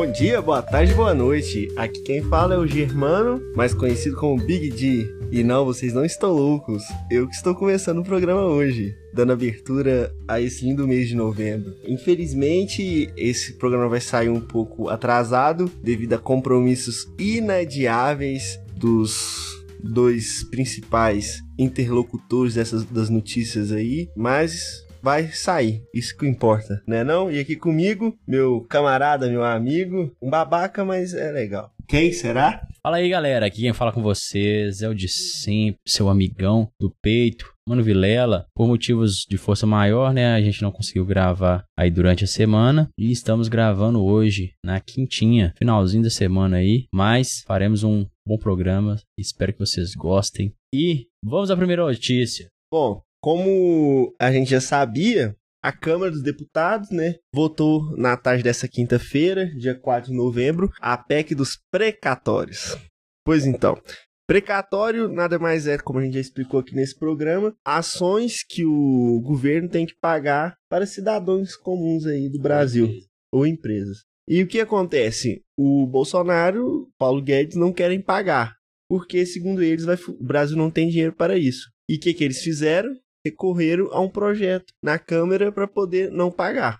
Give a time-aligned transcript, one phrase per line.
[0.00, 1.68] Bom dia, boa tarde, boa noite.
[1.76, 5.06] Aqui quem fala é o Germano, mais conhecido como Big D.
[5.30, 6.82] E não, vocês não estão loucos.
[7.10, 11.74] Eu que estou começando o programa hoje, dando abertura a esse lindo mês de novembro.
[11.86, 21.42] Infelizmente, esse programa vai sair um pouco atrasado devido a compromissos inadiáveis dos dois principais
[21.58, 25.82] interlocutores dessas das notícias aí, mas vai sair.
[25.94, 27.30] Isso que importa, né não?
[27.30, 31.72] E aqui comigo, meu camarada, meu amigo, um babaca, mas é legal.
[31.90, 32.66] Quem será?
[32.82, 33.46] Fala aí, galera.
[33.46, 38.46] Aqui quem fala com vocês é o de sempre, seu amigão do peito, Mano Vilela.
[38.54, 40.34] Por motivos de força maior, né?
[40.34, 42.88] A gente não conseguiu gravar aí durante a semana.
[42.96, 46.86] E estamos gravando hoje, na quintinha, finalzinho da semana aí.
[46.94, 48.96] Mas faremos um bom programa.
[49.18, 50.54] Espero que vocês gostem.
[50.72, 52.46] E vamos à primeira notícia.
[52.72, 58.66] Bom, como a gente já sabia, a Câmara dos Deputados, né, votou na tarde dessa
[58.66, 62.76] quinta-feira, dia 4 de novembro, a PEC dos precatórios.
[63.24, 63.80] Pois então,
[64.26, 69.20] precatório nada mais é, como a gente já explicou aqui nesse programa, ações que o
[69.22, 72.88] governo tem que pagar para cidadãos comuns aí do Brasil
[73.32, 73.98] ou empresas.
[74.26, 75.42] E o que acontece?
[75.58, 78.54] O Bolsonaro, Paulo Guedes não querem pagar,
[78.88, 81.68] porque segundo eles vai, o Brasil não tem dinheiro para isso.
[81.88, 82.94] E o que, que eles fizeram?
[83.24, 86.78] Recorreram a um projeto na Câmara para poder não pagar.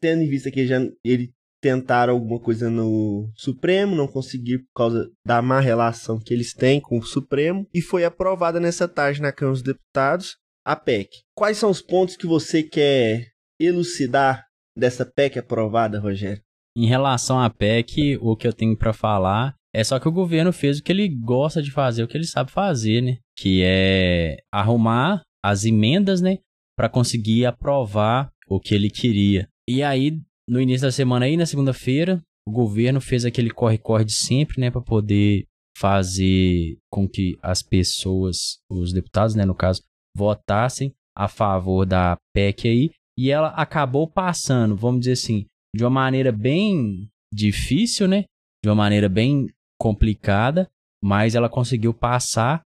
[0.00, 1.32] Tendo em vista que já ele
[1.62, 6.80] tentaram alguma coisa no Supremo, não conseguiram por causa da má relação que eles têm
[6.80, 11.08] com o Supremo, e foi aprovada nessa tarde na Câmara dos Deputados a PEC.
[11.34, 14.44] Quais são os pontos que você quer elucidar
[14.76, 16.42] dessa PEC aprovada, Rogério?
[16.76, 20.52] Em relação à PEC, o que eu tenho para falar é só que o governo
[20.52, 23.18] fez o que ele gosta de fazer, o que ele sabe fazer, né?
[23.36, 26.38] Que é arrumar as emendas, né,
[26.76, 29.48] para conseguir aprovar o que ele queria.
[29.68, 34.12] E aí, no início da semana aí, na segunda-feira, o governo fez aquele corre-corre de
[34.12, 39.82] sempre, né, para poder fazer com que as pessoas, os deputados, né, no caso,
[40.16, 45.90] votassem a favor da PEC aí, e ela acabou passando, vamos dizer assim, de uma
[45.90, 48.24] maneira bem difícil, né?
[48.62, 49.46] De uma maneira bem
[49.78, 50.68] complicada,
[51.02, 52.62] mas ela conseguiu passar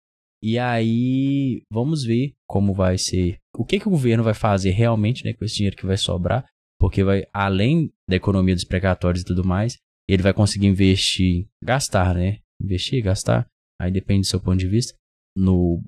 [0.41, 3.37] e aí, vamos ver como vai ser.
[3.55, 6.45] O que, que o governo vai fazer realmente né, com esse dinheiro que vai sobrar?
[6.79, 9.77] Porque vai, além da economia dos precatórios e tudo mais,
[10.07, 12.39] ele vai conseguir investir, gastar, né?
[12.61, 13.45] Investir, gastar,
[13.79, 14.95] aí depende do seu ponto de vista,
[15.37, 15.81] no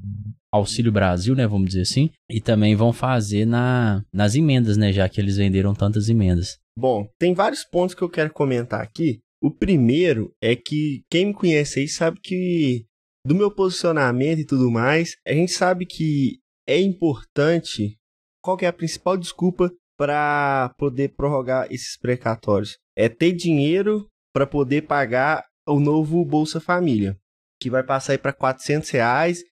[0.54, 1.48] Auxílio Brasil, né?
[1.48, 2.10] Vamos dizer assim.
[2.30, 4.92] E também vão fazer na, nas emendas, né?
[4.92, 6.60] Já que eles venderam tantas emendas.
[6.78, 9.20] Bom, tem vários pontos que eu quero comentar aqui.
[9.42, 12.86] O primeiro é que quem me conhece aí sabe que
[13.26, 17.98] do meu posicionamento e tudo mais, a gente sabe que é importante.
[18.42, 22.78] Qual é a principal desculpa para poder prorrogar esses precatórios?
[22.96, 27.18] É ter dinheiro para poder pagar o novo Bolsa Família,
[27.60, 29.44] que vai passar para 400 reais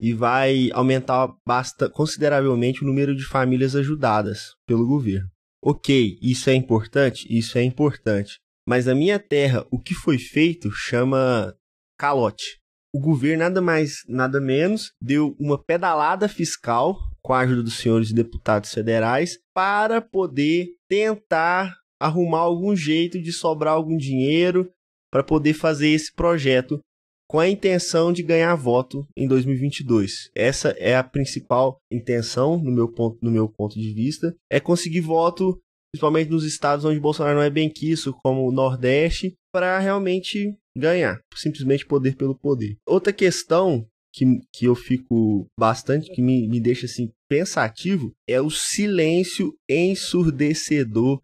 [0.00, 5.28] e vai aumentar basta, consideravelmente o número de famílias ajudadas pelo governo.
[5.64, 7.26] Ok, isso é importante?
[7.28, 8.38] Isso é importante.
[8.68, 11.52] Mas na minha terra, o que foi feito chama
[11.98, 12.60] calote
[12.94, 18.12] o governo nada mais, nada menos, deu uma pedalada fiscal com a ajuda dos senhores
[18.12, 24.70] deputados federais para poder tentar arrumar algum jeito de sobrar algum dinheiro
[25.10, 26.80] para poder fazer esse projeto
[27.28, 30.30] com a intenção de ganhar voto em 2022.
[30.34, 35.00] Essa é a principal intenção, no meu ponto, no meu ponto de vista, é conseguir
[35.00, 35.60] voto,
[35.92, 41.20] principalmente nos estados onde Bolsonaro não é bem quisto, como o Nordeste, para realmente ganhar,
[41.34, 42.76] simplesmente poder pelo poder.
[42.86, 48.50] Outra questão que, que eu fico bastante, que me, me deixa assim pensativo, é o
[48.50, 51.20] silêncio ensurdecedor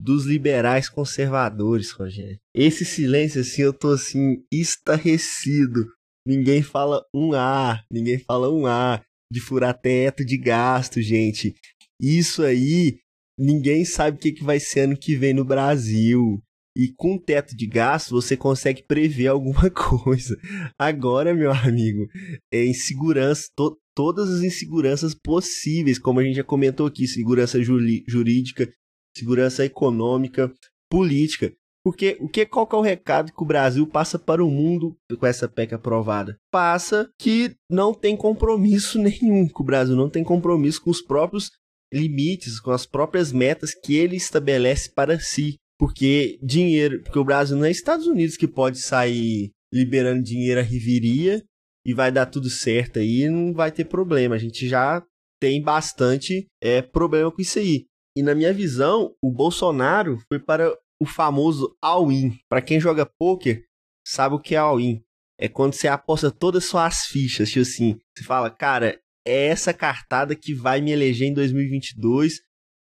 [0.00, 2.38] dos liberais conservadores, Rogério.
[2.54, 5.86] Esse silêncio, assim, eu tô assim, estarrecido.
[6.26, 11.54] Ninguém fala um A, ninguém fala um A de furar teto de gasto, gente.
[12.00, 12.98] Isso aí,
[13.38, 16.42] ninguém sabe o que, que vai ser ano que vem no Brasil.
[16.76, 20.36] E com teto de gasto você consegue prever alguma coisa.
[20.78, 22.08] Agora, meu amigo,
[22.52, 28.70] é insegurança, to, todas as inseguranças possíveis, como a gente já comentou aqui, segurança jurídica,
[29.16, 30.52] segurança econômica,
[30.90, 31.52] política.
[31.84, 34.96] Porque o que qual que é o recado que o Brasil passa para o mundo
[35.18, 36.38] com essa PEC aprovada?
[36.50, 41.50] Passa que não tem compromisso nenhum, que o Brasil não tem compromisso com os próprios
[41.92, 45.58] limites, com as próprias metas que ele estabelece para si.
[45.82, 50.62] Porque dinheiro, porque o Brasil não é Estados Unidos que pode sair liberando dinheiro à
[50.62, 51.42] riveria
[51.84, 54.36] e vai dar tudo certo aí, não vai ter problema.
[54.36, 55.04] A gente já
[55.40, 57.86] tem bastante é, problema com isso aí.
[58.16, 62.38] E na minha visão, o Bolsonaro foi para o famoso all-in.
[62.48, 63.64] Para quem joga poker,
[64.06, 65.02] sabe o que é all-in.
[65.36, 69.74] É quando você aposta todas as suas fichas, tipo assim, você fala, cara, é essa
[69.74, 72.40] cartada que vai me eleger em 2022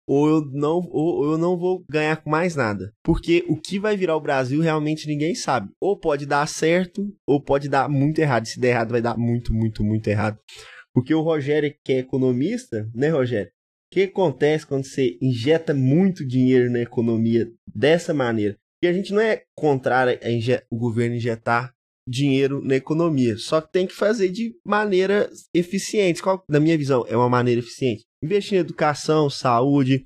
[0.07, 2.93] ou eu não ou eu não vou ganhar com mais nada.
[3.03, 5.69] Porque o que vai virar o Brasil realmente ninguém sabe.
[5.81, 8.45] Ou pode dar certo, ou pode dar muito errado.
[8.45, 10.39] Se der errado, vai dar muito, muito, muito errado.
[10.93, 13.51] Porque o Rogério, que é economista, né, Rogério?
[13.91, 18.57] O que acontece quando você injeta muito dinheiro na economia dessa maneira?
[18.83, 21.73] E a gente não é contrário a o governo injetar
[22.07, 26.21] dinheiro na economia, só que tem que fazer de maneira eficiente.
[26.21, 28.05] Qual, na minha visão, é uma maneira eficiente?
[28.23, 30.05] Investir em educação, saúde,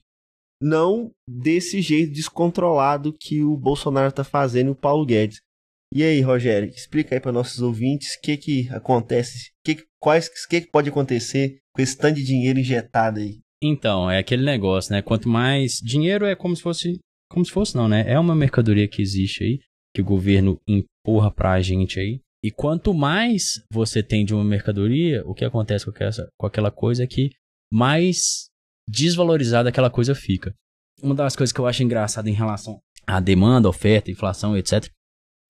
[0.62, 5.40] não desse jeito descontrolado que o Bolsonaro está fazendo e o Paulo Guedes.
[5.94, 10.62] E aí, Rogério, explica aí para nossos ouvintes o que que acontece, que, quais que,
[10.62, 13.40] que pode acontecer com esse tanto de dinheiro injetado aí.
[13.62, 15.02] Então, é aquele negócio, né?
[15.02, 17.00] Quanto mais dinheiro é como se fosse,
[17.30, 18.06] como se fosse não, né?
[18.08, 19.60] É uma mercadoria que existe aí,
[19.94, 22.22] que o governo empurra pra gente aí.
[22.44, 26.72] E quanto mais você tem de uma mercadoria, o que acontece com, essa, com aquela
[26.72, 27.30] coisa é que
[27.72, 28.50] mais
[28.88, 30.54] desvalorizada aquela coisa fica.
[31.02, 34.88] Uma das coisas que eu acho engraçada em relação à demanda, oferta, inflação, etc.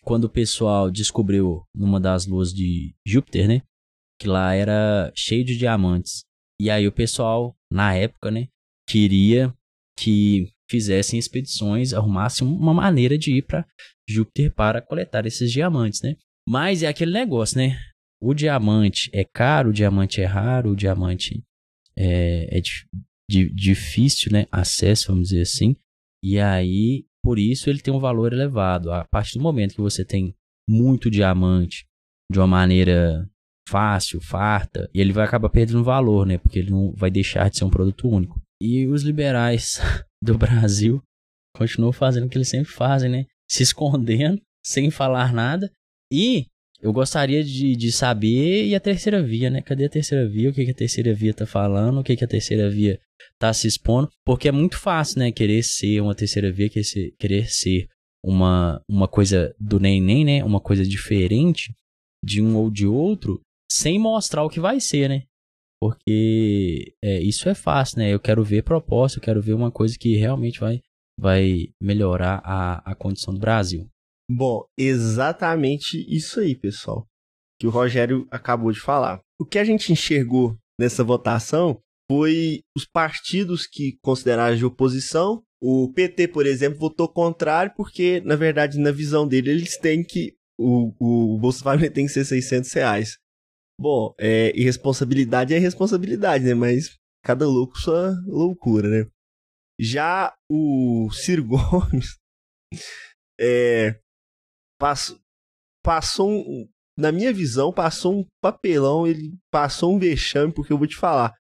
[0.03, 3.62] Quando o pessoal descobriu numa das luas de Júpiter, né?
[4.19, 6.23] Que lá era cheio de diamantes.
[6.59, 8.47] E aí o pessoal, na época, né,
[8.88, 9.53] queria
[9.97, 13.65] que fizessem expedições, arrumassem uma maneira de ir para
[14.07, 16.15] Júpiter para coletar esses diamantes, né?
[16.47, 17.77] Mas é aquele negócio, né?
[18.21, 21.44] O diamante é caro, o diamante é raro, o diamante
[21.95, 22.88] é, é di,
[23.29, 24.47] di, difícil, né?
[24.51, 25.75] Acesso, vamos dizer assim.
[26.23, 28.91] E aí, por isso, ele tem um valor elevado.
[28.91, 30.35] A partir do momento que você tem
[30.69, 31.85] muito diamante
[32.31, 33.29] de uma maneira
[33.67, 36.38] fácil, farta, e ele vai acabar perdendo valor, né?
[36.38, 38.41] Porque ele não vai deixar de ser um produto único.
[38.61, 39.79] E os liberais
[40.21, 41.01] do Brasil
[41.55, 43.25] continuam fazendo o que eles sempre fazem, né?
[43.49, 45.71] Se escondendo, sem falar nada.
[46.11, 46.47] E
[46.81, 49.61] eu gostaria de, de saber e a terceira via, né?
[49.61, 50.49] Cadê a terceira via?
[50.49, 51.99] O que, que a terceira via tá falando?
[51.99, 52.99] O que, que a terceira via
[53.37, 54.09] tá se expondo?
[54.25, 55.31] Porque é muito fácil, né?
[55.31, 57.87] Querer ser uma terceira via, querer ser, querer ser
[58.23, 60.43] uma, uma coisa do neném, né?
[60.43, 61.71] Uma coisa diferente
[62.23, 63.39] de um ou de outro
[63.71, 65.23] sem mostrar o que vai ser, né?
[65.79, 68.11] Porque é, isso é fácil, né?
[68.11, 70.81] Eu quero ver proposta, eu quero ver uma coisa que realmente vai,
[71.19, 73.87] vai melhorar a, a condição do Brasil.
[74.33, 77.05] Bom, exatamente isso aí, pessoal,
[77.59, 79.19] que o Rogério acabou de falar.
[79.37, 85.43] O que a gente enxergou nessa votação foi os partidos que consideraram de oposição.
[85.61, 90.33] O PT, por exemplo, votou contrário porque, na verdade, na visão dele, eles têm que.
[90.57, 93.17] O, o Bolsa Família tem que ser 600 reais.
[93.77, 96.53] Bom, é, irresponsabilidade é responsabilidade, né?
[96.53, 99.09] Mas cada louco sua loucura, né?
[99.77, 102.17] Já o Ciro Gomes
[103.37, 103.99] é,
[105.83, 106.67] passou, um,
[106.97, 111.33] na minha visão, passou um papelão, ele passou um vexame, porque eu vou te falar.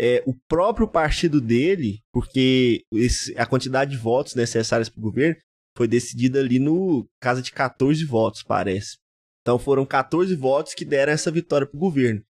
[0.00, 5.36] É, o próprio partido dele, porque esse, a quantidade de votos necessários para o governo
[5.76, 8.96] foi decidida ali no casa de 14 votos, parece.
[9.42, 12.22] Então foram 14 votos que deram essa vitória para o governo.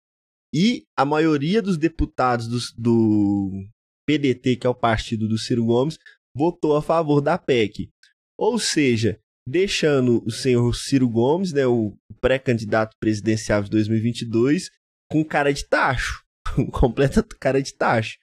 [0.53, 3.67] E a maioria dos deputados do, do
[4.05, 5.97] PDT, que é o partido do Ciro Gomes,
[6.35, 7.89] votou a favor da PEC.
[8.37, 9.19] Ou seja,
[9.51, 14.69] deixando o senhor Ciro Gomes, né, o pré-candidato presidencial de 2022,
[15.11, 16.23] com cara de tacho,
[16.71, 18.17] completa cara de tacho,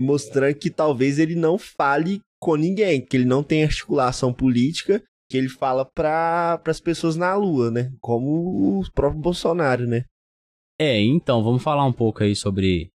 [0.00, 5.36] mostrando que talvez ele não fale com ninguém, que ele não tem articulação política que
[5.36, 7.92] ele fala para as pessoas na Lua, né?
[8.00, 10.04] Como o próprio Bolsonaro, né?
[10.80, 12.90] É, então, vamos falar um pouco aí sobre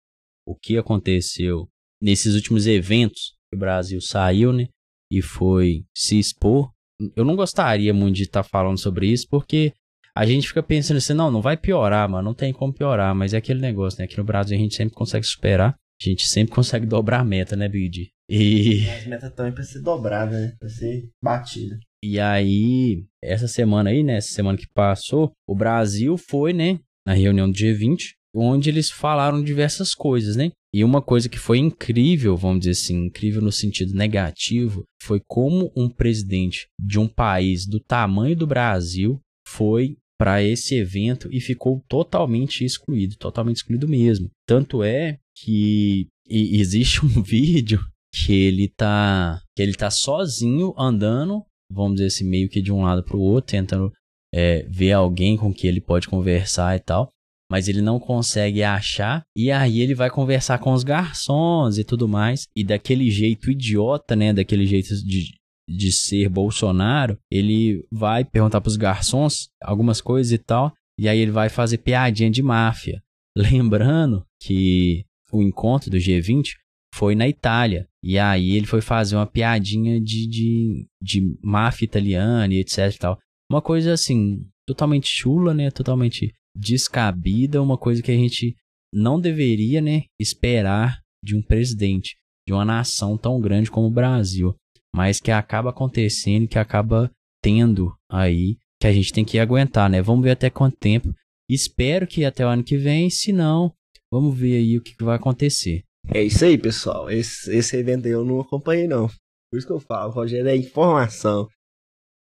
[0.47, 1.67] o que aconteceu
[2.01, 4.67] nesses últimos eventos que o Brasil saiu, né?
[5.11, 6.71] E foi se expor.
[7.15, 9.74] Eu não gostaria muito de estar tá falando sobre isso, porque
[10.15, 13.34] a gente fica pensando assim, não, não vai piorar, mano, não tem como piorar, mas
[13.34, 14.05] é aquele negócio, né?
[14.05, 17.55] Aqui no Brasil a gente sempre consegue superar, a gente sempre consegue dobrar a meta,
[17.55, 18.10] né, Bid?
[18.29, 18.88] E.
[18.89, 20.55] As metas também pra ser dobrada, né?
[20.60, 21.77] Pra ser batida.
[22.03, 24.15] E aí, essa semana aí, né?
[24.15, 26.79] Essa semana que passou, o Brasil foi, né?
[27.05, 30.51] Na reunião do G20, onde eles falaram diversas coisas, né?
[30.73, 35.71] E uma coisa que foi incrível, vamos dizer assim, incrível no sentido negativo, foi como
[35.75, 41.83] um presidente de um país do tamanho do Brasil foi para esse evento e ficou
[41.89, 44.29] totalmente excluído, totalmente excluído mesmo.
[44.47, 51.95] Tanto é que existe um vídeo que ele tá que ele tá sozinho andando vamos
[51.95, 53.91] dizer assim, meio que de um lado para o outro, tentando
[54.33, 57.09] é, ver alguém com que ele pode conversar e tal.
[57.51, 62.08] Mas ele não consegue achar, e aí ele vai conversar com os garçons e tudo
[62.08, 62.48] mais.
[62.55, 64.31] E daquele jeito idiota, né?
[64.31, 65.34] Daquele jeito de,
[65.70, 71.31] de ser Bolsonaro, ele vai perguntar pros garçons algumas coisas e tal, e aí ele
[71.31, 73.03] vai fazer piadinha de máfia.
[73.36, 76.51] Lembrando que o encontro do G20
[76.96, 77.86] foi na Itália.
[78.01, 82.98] E aí ele foi fazer uma piadinha de, de, de máfia italiana e etc e
[82.98, 83.20] tal.
[83.51, 85.70] Uma coisa assim, totalmente chula, né?
[85.70, 88.55] Totalmente descabida, uma coisa que a gente
[88.93, 92.15] não deveria, né, esperar de um presidente
[92.48, 94.55] de uma nação tão grande como o Brasil,
[94.93, 97.10] mas que acaba acontecendo, que acaba
[97.41, 100.01] tendo aí, que a gente tem que aguentar, né?
[100.01, 101.13] Vamos ver até quanto tempo.
[101.50, 103.74] Espero que até o ano que vem, se não,
[104.12, 105.84] vamos ver aí o que, vai acontecer.
[106.08, 107.10] É isso aí, pessoal.
[107.10, 109.08] Esse, esse evento eu não acompanhei, não.
[109.51, 111.48] Por isso que eu falo, Rogério, é informação.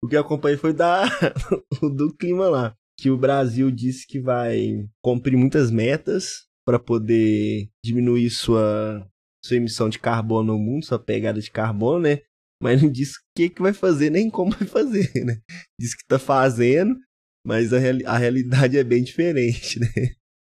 [0.03, 1.05] O que eu acompanhei foi da,
[1.95, 2.75] do clima lá.
[2.99, 9.07] Que o Brasil disse que vai cumprir muitas metas para poder diminuir sua,
[9.43, 12.19] sua emissão de carbono no mundo, sua pegada de carbono, né?
[12.61, 15.41] Mas não disse o que, que vai fazer, nem como vai fazer, né?
[15.79, 16.95] Diz que tá fazendo,
[17.45, 19.87] mas a, reali a realidade é bem diferente, né?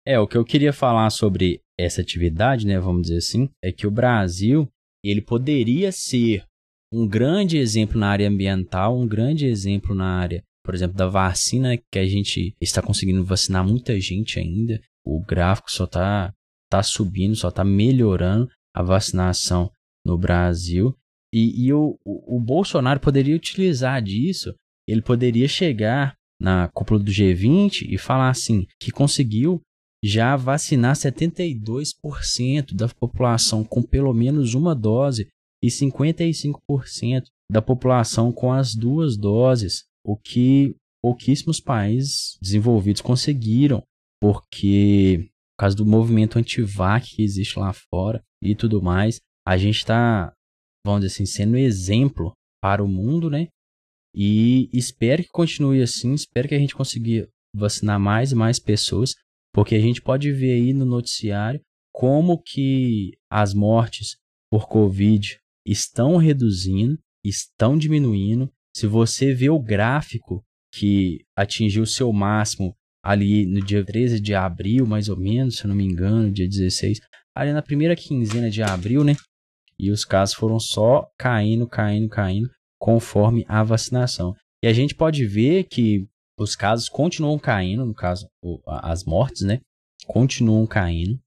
[0.05, 3.85] É, o que eu queria falar sobre essa atividade, né, vamos dizer assim, é que
[3.85, 4.67] o Brasil,
[5.03, 6.45] ele poderia ser
[6.93, 11.77] um grande exemplo na área ambiental, um grande exemplo na área, por exemplo, da vacina,
[11.77, 14.81] que a gente está conseguindo vacinar muita gente ainda.
[15.01, 16.33] O gráfico só está
[16.69, 19.71] tá subindo, só está melhorando a vacinação
[20.05, 20.93] no Brasil.
[21.33, 24.53] E, e o, o, Bolsonaro poderia utilizar disso,
[24.85, 29.61] ele poderia chegar na cúpula do G20 e falar assim, que conseguiu
[30.03, 35.29] já vacinar 72% da população com pelo menos uma dose
[35.63, 43.83] e 55% da população com as duas doses, o que pouquíssimos países desenvolvidos conseguiram,
[44.21, 49.77] porque por causa do movimento anti-vac que existe lá fora e tudo mais, a gente
[49.77, 50.33] está,
[50.85, 53.47] vamos dizer assim, sendo exemplo para o mundo, né?
[54.15, 59.13] E espero que continue assim, espero que a gente consiga vacinar mais e mais pessoas
[59.57, 61.59] porque a gente pode ver aí no noticiário
[61.91, 64.17] como que as mortes
[64.51, 68.51] por Covid estão reduzindo, estão diminuindo.
[68.77, 74.85] Se você vê o gráfico que atingiu seu máximo ali no dia 13 de abril,
[74.85, 76.99] mais ou menos, se eu não me engano, dia 16,
[77.35, 79.15] ali na primeira quinzena de abril, né?
[79.79, 84.35] E os casos foram só caindo, caindo, caindo, conforme a vacinação.
[84.63, 86.07] E a gente pode ver que
[86.39, 88.27] os casos continuam caindo, no caso,
[88.67, 89.59] as mortes, né?
[90.05, 91.19] Continuam caindo.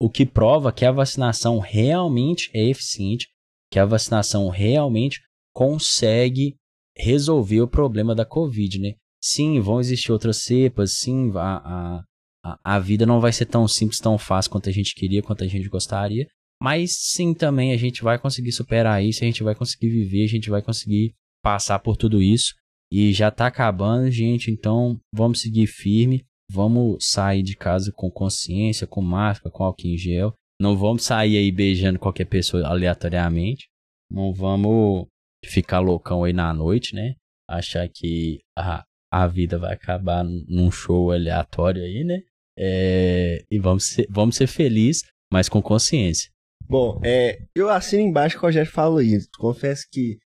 [0.00, 3.26] O que prova que a vacinação realmente é eficiente,
[3.68, 5.20] que a vacinação realmente
[5.52, 6.54] consegue
[6.96, 8.94] resolver o problema da Covid, né?
[9.22, 12.04] Sim, vão existir outras cepas, sim, a,
[12.44, 15.44] a, a vida não vai ser tão simples, tão fácil quanto a gente queria, quanto
[15.44, 16.26] a gente gostaria,
[16.62, 20.28] mas sim também a gente vai conseguir superar isso, a gente vai conseguir viver, a
[20.28, 22.54] gente vai conseguir passar por tudo isso.
[22.90, 26.24] E já tá acabando, gente, então vamos seguir firme.
[26.50, 30.32] Vamos sair de casa com consciência, com máscara, com álcool em gel.
[30.60, 33.66] Não vamos sair aí beijando qualquer pessoa aleatoriamente.
[34.10, 35.06] Não vamos
[35.44, 37.14] ficar loucão aí na noite, né?
[37.48, 42.22] Achar que a, a vida vai acabar num show aleatório aí, né?
[42.58, 46.30] É, e vamos ser, vamos ser felizes, mas com consciência.
[46.66, 49.28] Bom, é, eu assino embaixo que o Rogério falou isso.
[49.38, 50.18] Confesso que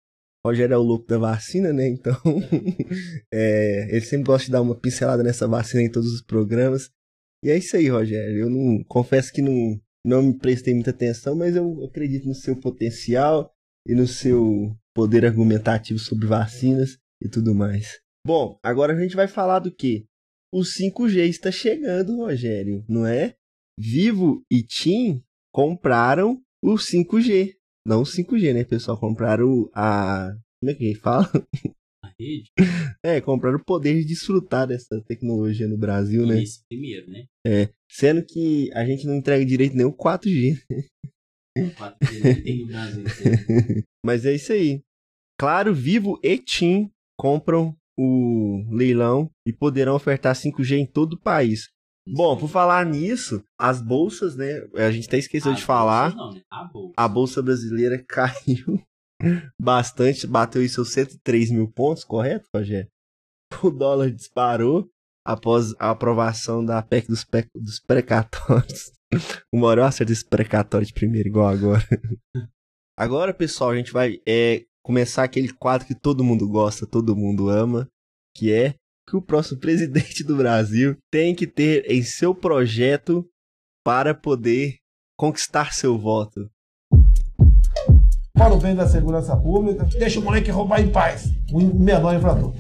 [0.46, 1.88] Rogério é o louco da vacina, né?
[1.88, 2.16] Então,
[3.34, 6.90] é, ele sempre gosta de dar uma pincelada nessa vacina em todos os programas.
[7.44, 8.40] E é isso aí, Rogério.
[8.40, 12.56] Eu não confesso que não, não me prestei muita atenção, mas eu acredito no seu
[12.56, 13.52] potencial
[13.88, 18.00] e no seu poder argumentativo sobre vacinas e tudo mais.
[18.26, 20.08] Bom, agora a gente vai falar do que?
[20.52, 23.36] O 5G está chegando, Rogério, não é?
[23.80, 25.22] Vivo e TIM
[25.54, 27.54] compraram o 5G.
[27.86, 29.00] Não o 5G, né, pessoal?
[29.00, 30.36] Compraram a.
[30.60, 31.30] Como é que fala?
[32.04, 32.50] A rede?
[33.04, 36.44] É, compraram o poder de desfrutar dessa tecnologia no Brasil, e né?
[36.44, 37.26] Esse primeiro, né?
[37.46, 37.70] É.
[37.90, 40.60] Sendo que a gente não entrega direito nem o 4G.
[41.58, 43.04] O 4G tem no Brasil.
[43.04, 43.10] Né?
[44.06, 44.82] Mas é isso aí.
[45.40, 51.70] Claro, Vivo e TIM compram o leilão e poderão ofertar 5G em todo o país.
[52.08, 54.62] Bom, por falar nisso, as bolsas, né?
[54.76, 56.12] A gente até esqueceu de falar.
[56.12, 56.42] bolsas não, né?
[56.50, 56.94] A bolsa.
[56.96, 58.82] A bolsa brasileira caiu
[59.60, 62.90] bastante, bateu em seus 103 mil pontos, correto, Rogério?
[63.62, 64.90] O dólar disparou
[65.26, 67.46] após a aprovação da PEC dos, pe...
[67.54, 68.92] dos precatórios.
[69.54, 71.84] Hora eu acerto esse precatório de primeiro, igual agora.
[73.00, 77.50] Agora, pessoal, a gente vai é, começar aquele quadro que todo mundo gosta, todo mundo
[77.50, 77.90] ama,
[78.34, 78.74] que é
[79.06, 83.30] que o próximo presidente do Brasil tem que ter em seu projeto
[83.84, 84.78] para poder
[85.20, 86.50] conquistar seu voto.
[88.34, 92.54] para o bem da segurança pública, deixa o moleque roubar em paz, o menor infrator.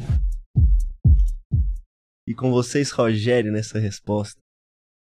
[2.27, 4.37] E com vocês, Rogério, nessa resposta.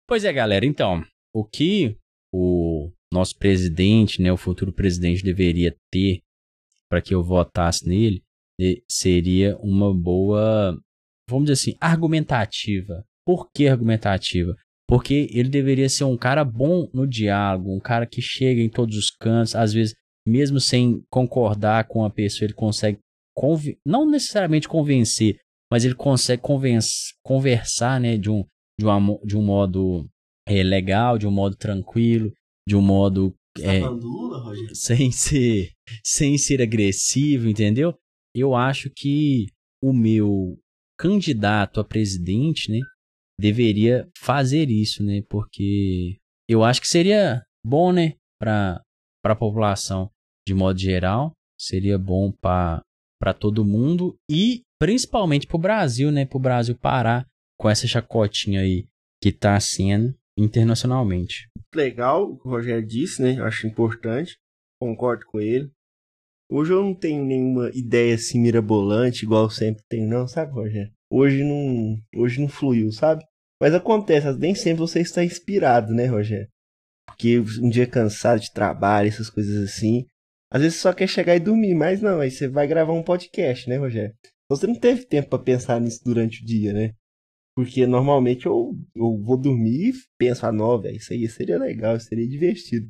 [0.08, 1.96] Pois é, galera, então, o que
[2.34, 6.20] o nosso presidente, né, o futuro presidente deveria ter
[6.92, 8.22] para que eu votasse nele,
[8.86, 10.78] seria uma boa,
[11.26, 13.02] vamos dizer assim, argumentativa.
[13.24, 14.54] Por que argumentativa?
[14.86, 18.94] Porque ele deveria ser um cara bom no diálogo, um cara que chega em todos
[18.98, 19.94] os cantos, às vezes,
[20.28, 22.98] mesmo sem concordar com a pessoa, ele consegue,
[23.86, 25.38] não necessariamente convencer,
[25.72, 26.42] mas ele consegue
[27.22, 28.44] conversar né, de, um,
[28.78, 30.06] de, uma, de um modo
[30.46, 32.30] é, legal, de um modo tranquilo,
[32.68, 33.34] de um modo.
[33.54, 33.80] Tá é?
[34.74, 35.70] Sem ser,
[36.04, 37.94] sem ser agressivo, entendeu?
[38.34, 39.46] Eu acho que
[39.82, 40.58] o meu
[40.98, 42.80] candidato a presidente, né,
[43.38, 45.22] deveria fazer isso, né?
[45.28, 46.18] Porque
[46.48, 48.80] eu acho que seria bom, né, para
[49.24, 50.10] a população
[50.46, 52.82] de modo geral, seria bom para
[53.38, 56.24] todo mundo e principalmente para o Brasil, né?
[56.24, 57.26] Para o Brasil parar
[57.58, 58.86] com essa chacotinha aí
[59.22, 61.48] que está sendo internacionalmente.
[61.74, 63.38] Legal o que o Rogério disse, né?
[63.38, 64.36] Eu acho importante,
[64.80, 65.70] concordo com ele.
[66.50, 70.92] Hoje eu não tenho nenhuma ideia assim mirabolante, igual sempre tenho, não, sabe, Rogério?
[71.10, 73.24] Hoje não, hoje não fluiu, sabe?
[73.60, 76.48] Mas acontece, nem sempre você está inspirado, né, Rogério?
[77.06, 80.04] Porque um dia cansado de trabalho, essas coisas assim.
[80.50, 83.68] Às vezes só quer chegar e dormir, mas não, aí você vai gravar um podcast,
[83.68, 84.14] né, Rogério?
[84.50, 86.92] Você não teve tempo para pensar nisso durante o dia, né?
[87.54, 91.98] Porque normalmente eu, eu vou dormir e penso, ah, não, velho, isso aí seria legal,
[92.00, 92.88] seria divertido.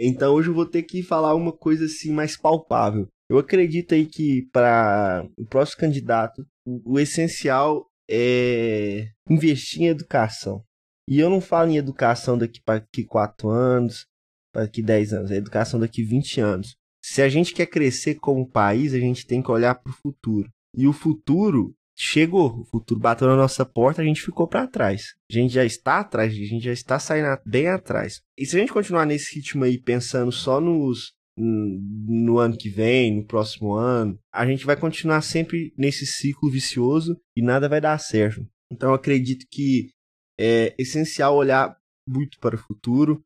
[0.00, 3.08] Então hoje eu vou ter que falar uma coisa assim mais palpável.
[3.28, 10.62] Eu acredito aí que para o próximo candidato, o, o essencial é investir em educação.
[11.08, 14.06] E eu não falo em educação daqui para daqui 4 anos,
[14.52, 16.76] para daqui 10 anos, é educação daqui 20 anos.
[17.04, 20.48] Se a gente quer crescer como país, a gente tem que olhar para o futuro.
[20.76, 25.14] E o futuro chegou, o futuro bateu na nossa porta, a gente ficou para trás.
[25.30, 28.20] A gente já está atrás, a gente já está saindo bem atrás.
[28.38, 33.16] E se a gente continuar nesse ritmo aí, pensando só nos no ano que vem,
[33.16, 37.98] no próximo ano, a gente vai continuar sempre nesse ciclo vicioso e nada vai dar
[37.98, 38.46] certo.
[38.72, 39.90] Então acredito que
[40.38, 41.76] é essencial olhar
[42.08, 43.20] muito para o futuro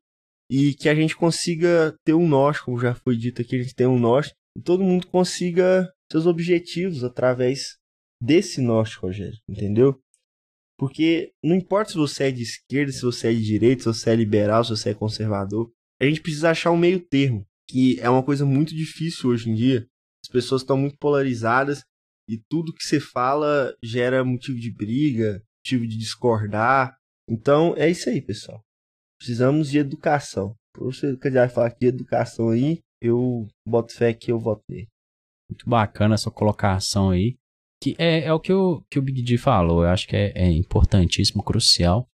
[0.49, 3.75] e que a gente consiga ter um norte, como já foi dito aqui, a gente
[3.75, 7.77] tem um norte, e todo mundo consiga seus objetivos através
[8.21, 9.99] desse norte, Rogério, entendeu?
[10.77, 14.11] Porque não importa se você é de esquerda, se você é de direita, se você
[14.11, 18.09] é liberal, se você é conservador, a gente precisa achar um meio termo, que é
[18.09, 19.85] uma coisa muito difícil hoje em dia.
[20.23, 21.83] As pessoas estão muito polarizadas
[22.29, 26.95] e tudo que você fala gera motivo de briga, motivo de discordar.
[27.27, 28.63] Então é isso aí, pessoal.
[29.17, 30.55] Precisamos de educação.
[30.73, 34.87] Por você quiser falar de educação aí, eu boto fé que eu voto nele.
[35.49, 37.38] Muito bacana essa colocação aí.
[37.81, 39.83] Que é, é o que o, que o Big D falou.
[39.83, 42.07] Eu acho que é, é importantíssimo, crucial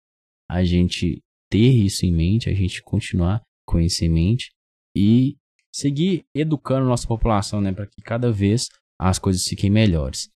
[0.49, 4.51] a gente ter isso em mente, a gente continuar com isso em mente
[4.95, 5.35] e
[5.73, 10.29] seguir educando nossa população, né, para que cada vez as coisas fiquem melhores.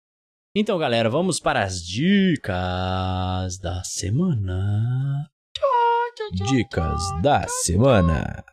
[0.57, 5.31] Então, galera, vamos para as dicas da semana.
[6.33, 8.45] Dicas da semana.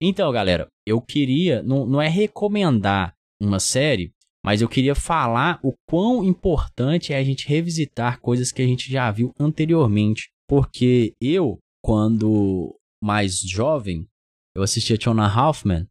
[0.00, 4.12] Então, galera, eu queria, não, não é recomendar uma série,
[4.48, 8.90] mas eu queria falar o quão importante é a gente revisitar coisas que a gente
[8.90, 10.30] já viu anteriormente.
[10.48, 14.08] Porque eu, quando mais jovem,
[14.56, 15.86] eu assistia Tiona Hoffman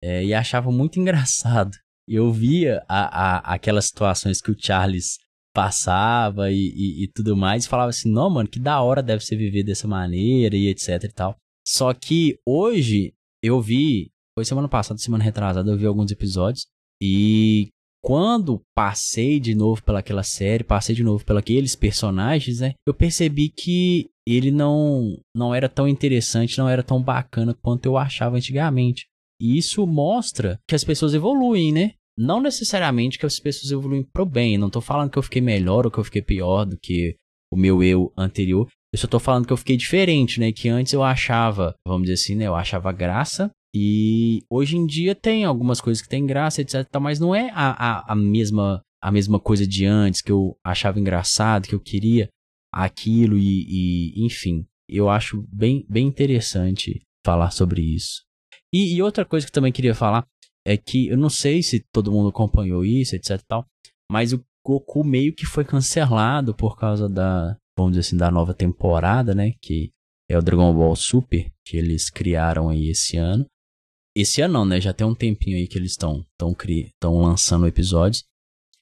[0.00, 1.76] é, e achava muito engraçado.
[2.06, 5.18] Eu via a, a, aquelas situações que o Charles
[5.52, 9.24] passava e, e, e, tudo mais e falava assim, não, mano, que da hora deve
[9.24, 11.36] ser viver dessa maneira e etc e tal.
[11.66, 16.68] Só que hoje eu vi, foi semana passada, semana retrasada, eu vi alguns episódios
[17.02, 17.72] e
[18.06, 22.74] quando passei de novo pelaquela série, passei de novo pelos personagens, né?
[22.86, 27.96] Eu percebi que ele não não era tão interessante, não era tão bacana quanto eu
[27.96, 29.06] achava antigamente.
[29.42, 31.94] E isso mostra que as pessoas evoluem, né?
[32.16, 34.56] Não necessariamente que as pessoas evoluem pro bem.
[34.56, 37.16] Não tô falando que eu fiquei melhor ou que eu fiquei pior do que
[37.52, 38.68] o meu eu anterior.
[38.94, 40.52] Eu só tô falando que eu fiquei diferente, né?
[40.52, 42.46] Que antes eu achava, vamos dizer assim, né?
[42.46, 46.88] Eu achava graça e hoje em dia tem algumas coisas que tem graça, etc.
[46.98, 50.98] Mas não é a, a, a, mesma, a mesma coisa de antes que eu achava
[50.98, 52.30] engraçado, que eu queria
[52.72, 54.64] aquilo e, e enfim.
[54.88, 58.22] Eu acho bem, bem interessante falar sobre isso.
[58.72, 60.26] E, e, outra coisa que eu também queria falar
[60.66, 63.66] é que eu não sei se todo mundo acompanhou isso, etc tal,
[64.10, 68.54] mas o Goku meio que foi cancelado por causa da, vamos dizer assim, da nova
[68.54, 69.90] temporada, né, que
[70.30, 73.46] é o Dragon Ball Super, que eles criaram aí esse ano.
[74.16, 74.80] Esse ano não, né?
[74.80, 76.56] Já tem um tempinho aí que eles estão tão,
[77.20, 78.24] lançando episódios.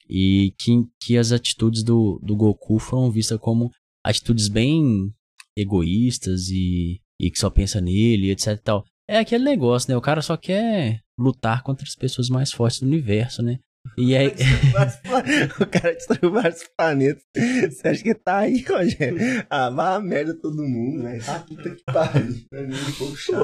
[0.09, 0.71] E que,
[1.01, 3.69] que as atitudes do, do Goku foram vistas como
[4.03, 5.13] atitudes bem
[5.57, 8.85] egoístas e, e que só pensa nele, etc e tal.
[9.09, 9.97] É aquele negócio, né?
[9.97, 13.59] O cara só quer lutar contra as pessoas mais fortes do universo, né?
[13.97, 14.27] E aí.
[15.61, 17.23] o cara destruiu vários planetas.
[17.35, 19.17] Você acha que tá aí, Rogério?
[19.49, 21.23] Ah, vá a merda todo mundo, velho.
[21.27, 22.45] Ah, puta que pariu.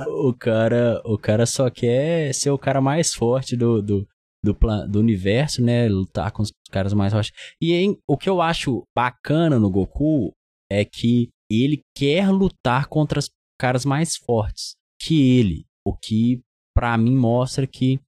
[0.07, 4.07] O cara, o cara só quer ser o cara mais forte do, do,
[4.43, 5.87] do, plan, do universo, né?
[5.87, 7.31] Lutar com os caras mais fortes.
[7.61, 10.31] E aí, o que eu acho bacana no Goku
[10.69, 15.65] é que ele quer lutar contra os caras mais fortes que ele.
[15.85, 16.41] O que,
[16.75, 17.99] para mim, mostra que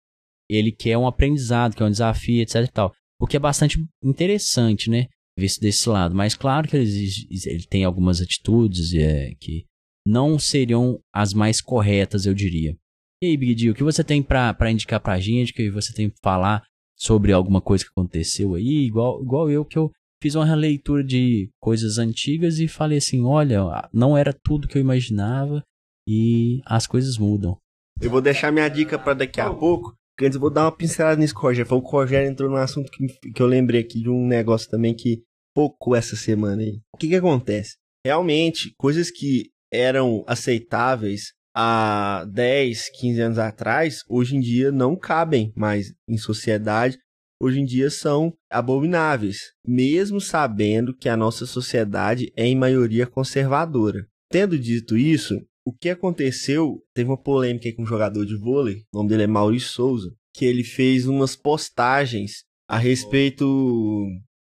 [0.56, 2.94] ele quer um aprendizado, quer um desafio, etc e tal.
[3.20, 5.08] O que é bastante interessante, né?
[5.38, 6.14] Visto desse lado.
[6.14, 7.10] Mas claro que ele,
[7.46, 9.66] ele tem algumas atitudes é, que
[10.06, 12.76] não seriam as mais corretas, eu diria.
[13.22, 16.10] E aí, Big D, o que você tem para indicar pra gente, que você tem
[16.10, 16.64] pra falar
[16.98, 21.50] sobre alguma coisa que aconteceu aí, igual, igual eu, que eu fiz uma releitura de
[21.60, 25.64] coisas antigas e falei assim, olha, não era tudo que eu imaginava
[26.08, 27.58] e as coisas mudam.
[28.02, 31.20] Eu vou deixar minha dica para daqui a pouco, Antes eu vou dar uma pincelada
[31.20, 31.68] nisso, Rogério.
[31.68, 34.96] Foi o Rogério entrou num assunto que, que eu lembrei aqui de um negócio também
[34.96, 35.24] que
[35.54, 36.82] pouco essa semana aí.
[36.94, 37.78] O que que acontece?
[38.06, 45.54] Realmente, coisas que eram aceitáveis há 10, 15 anos atrás, hoje em dia não cabem
[45.56, 46.98] mais em sociedade.
[47.42, 54.06] Hoje em dia são abomináveis, mesmo sabendo que a nossa sociedade é em maioria conservadora.
[54.32, 58.98] Tendo dito isso, o que aconteceu, teve uma polêmica com um jogador de vôlei, o
[58.98, 64.06] nome dele é Maurício Souza, que ele fez umas postagens a respeito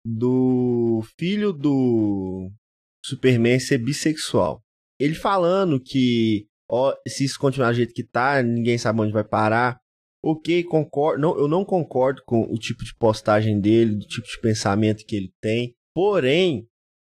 [0.05, 2.51] do filho do
[3.05, 4.62] Superman ser bissexual.
[4.99, 9.25] Ele falando que ó, se isso continuar do jeito que tá, ninguém sabe onde vai
[9.25, 9.79] parar.
[10.23, 11.20] Ok, concordo.
[11.20, 15.16] Não, eu não concordo com o tipo de postagem dele, do tipo de pensamento que
[15.16, 15.75] ele tem.
[15.94, 16.68] Porém,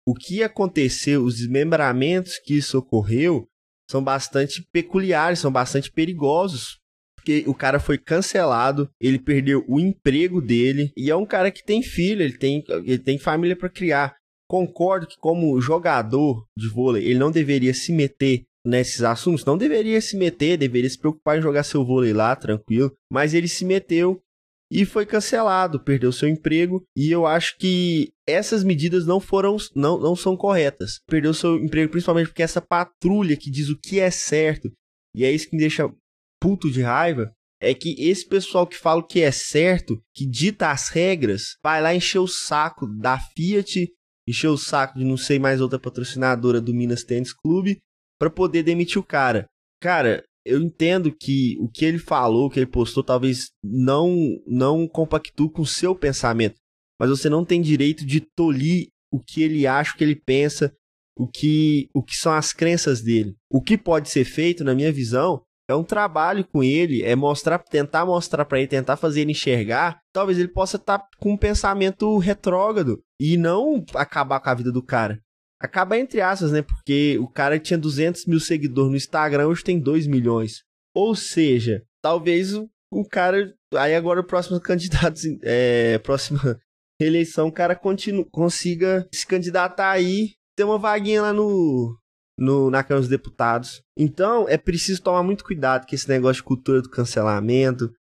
[0.08, 3.48] o que aconteceu, os desmembramentos que isso ocorreu,
[3.90, 6.78] são bastante peculiares, são bastante perigosos.
[7.16, 11.64] Porque o cara foi cancelado, ele perdeu o emprego dele, e é um cara que
[11.64, 14.16] tem filho, ele tem, ele tem família para criar.
[14.48, 20.00] Concordo que, como jogador de vôlei, ele não deveria se meter nesses assuntos, não deveria
[20.00, 24.22] se meter, deveria se preocupar em jogar seu vôlei lá, tranquilo, mas ele se meteu
[24.72, 30.00] e foi cancelado, perdeu seu emprego e eu acho que essas medidas não foram não,
[30.00, 31.00] não são corretas.
[31.08, 34.72] Perdeu seu emprego principalmente porque essa patrulha que diz o que é certo
[35.16, 35.92] e é isso que me deixa
[36.40, 40.72] puto de raiva é que esse pessoal que fala o que é certo, que dita
[40.72, 43.92] as regras, vai lá encher o saco da Fiat,
[44.28, 47.80] encher o saco de não sei mais outra patrocinadora do Minas Tênis Clube
[48.18, 49.46] para poder demitir o cara.
[49.82, 54.16] Cara, eu entendo que o que ele falou, o que ele postou, talvez não
[54.48, 56.56] não compactue com o seu pensamento,
[57.00, 60.74] mas você não tem direito de tolir o que ele acha, o que ele pensa,
[61.18, 63.36] o que o que são as crenças dele.
[63.52, 67.60] O que pode ser feito, na minha visão, é um trabalho com ele, é mostrar,
[67.60, 70.00] tentar mostrar para ele, tentar fazer ele enxergar.
[70.12, 74.72] Talvez ele possa estar tá com um pensamento retrógrado e não acabar com a vida
[74.72, 75.22] do cara.
[75.62, 76.62] Acaba entre aspas, né?
[76.62, 80.64] Porque o cara tinha 200 mil seguidores no Instagram, hoje tem 2 milhões.
[80.96, 83.54] Ou seja, talvez o, o cara.
[83.76, 86.60] Aí agora o próximo candidato, é, próxima
[87.00, 91.98] eleição, o cara continu, consiga se candidatar aí, ter uma vaguinha lá no,
[92.38, 93.82] no, na Câmara dos Deputados.
[93.98, 97.92] Então, é preciso tomar muito cuidado com esse negócio de cultura do cancelamento,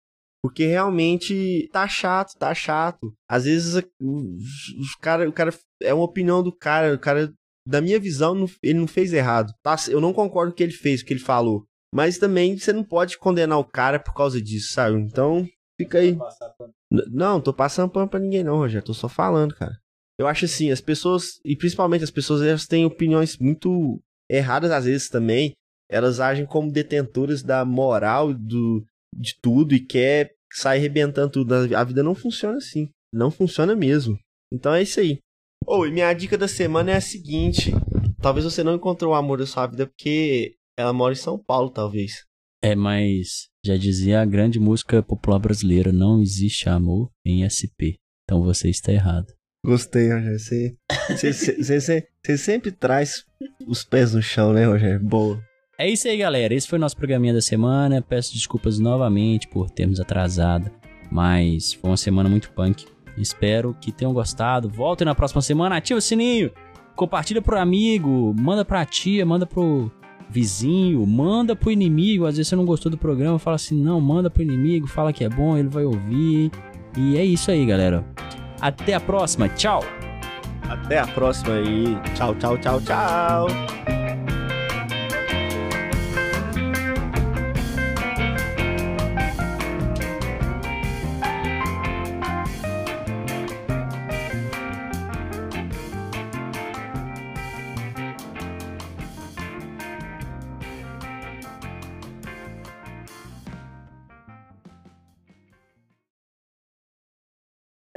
[0.41, 3.13] porque realmente tá chato, tá chato.
[3.29, 7.33] Às vezes os cara, o cara é uma opinião do cara, o cara
[7.67, 9.53] da minha visão, ele não fez errado.
[9.63, 9.75] Tá?
[9.89, 11.65] Eu não concordo com o que ele fez, o que ele falou.
[11.93, 14.97] Mas também você não pode condenar o cara por causa disso, sabe?
[14.97, 15.47] Então,
[15.79, 16.17] fica aí.
[16.91, 18.85] Não, tô passando pano pra ninguém não, Rogério.
[18.85, 19.77] Tô só falando, cara.
[20.19, 24.85] Eu acho assim, as pessoas, e principalmente as pessoas, elas têm opiniões muito erradas às
[24.85, 25.53] vezes também.
[25.89, 31.53] Elas agem como detentoras da moral do, de tudo e quer sair arrebentando tudo.
[31.75, 32.89] A vida não funciona assim.
[33.13, 34.19] Não funciona mesmo.
[34.53, 35.19] Então é isso aí.
[35.65, 37.71] Ou, oh, e minha dica da semana é a seguinte:
[38.21, 41.69] talvez você não encontrou o amor da sua vida porque ela mora em São Paulo,
[41.69, 42.25] talvez.
[42.61, 47.99] É, mas já dizia a grande música popular brasileira: não existe amor em SP.
[48.23, 49.27] Então você está errado.
[49.65, 50.39] Gostei, Rogério.
[50.39, 50.77] Você,
[51.09, 53.25] você, você, você, você sempre traz
[53.67, 54.99] os pés no chão, né, Rogério?
[55.03, 55.41] Boa.
[55.77, 56.53] É isso aí, galera.
[56.53, 58.01] Esse foi o nosso programinha da semana.
[58.01, 60.71] Peço desculpas novamente por termos atrasado,
[61.11, 62.85] mas foi uma semana muito punk.
[63.19, 64.69] Espero que tenham gostado.
[64.69, 66.51] Voltem na próxima semana, ativa o sininho,
[66.95, 69.91] compartilha pro amigo, manda pra tia, manda pro,
[70.29, 72.25] vizinho, manda pro inimigo.
[72.25, 75.23] Às vezes você não gostou do programa, fala assim: não, manda pro inimigo, fala que
[75.23, 76.51] é bom, ele vai ouvir.
[76.95, 78.05] E é isso aí, galera.
[78.61, 79.83] Até a próxima, tchau!
[80.69, 81.97] Até a próxima aí.
[82.15, 83.98] Tchau, tchau, tchau, tchau.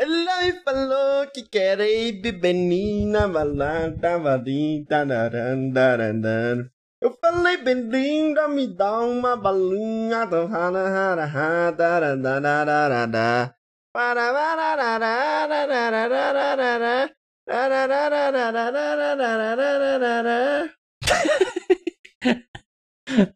[0.02, 6.68] Ele falou que quer ir bem na balada, vadita, darandarandan.
[7.00, 10.26] Eu falei bem linda, me dá uma balinha,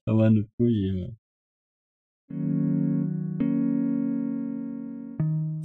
[0.05, 1.15] Tomando fugir,